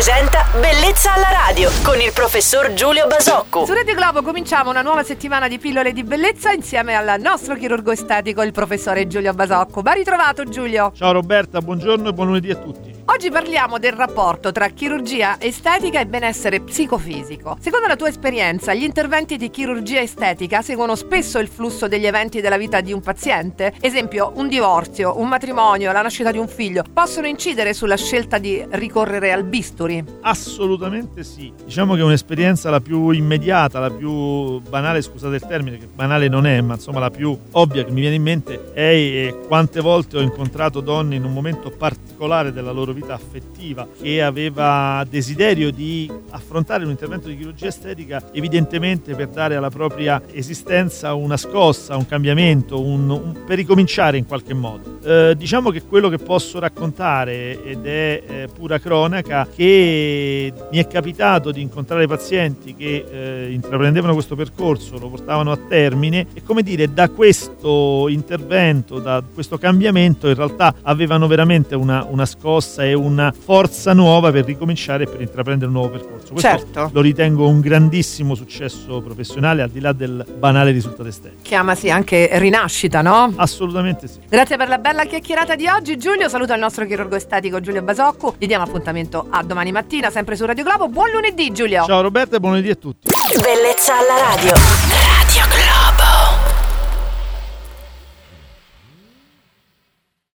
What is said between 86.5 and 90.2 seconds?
il nostro chirurgo estetico Giulio Basocco, gli diamo appuntamento a domani mattina